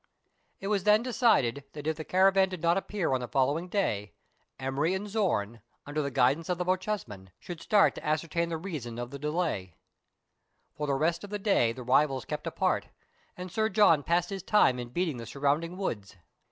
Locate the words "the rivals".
11.71-12.25